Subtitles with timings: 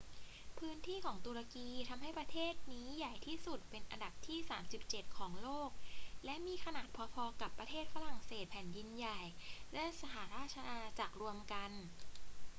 [0.57, 4.39] พื้นที่ของตุรกีทำให้ประเทศนี้ใหญ่ที่สุดเป็นอันดับที่
[4.77, 5.69] 37 ของโลก
[6.25, 9.19] และมีขนาดพอ ๆ กับประเทศฝรั่งเศสแผ่นดินใหญ่
[9.73, 11.71] และสหราชอาณาจักรรวมกัน